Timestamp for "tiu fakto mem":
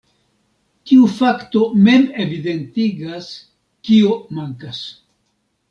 0.91-2.07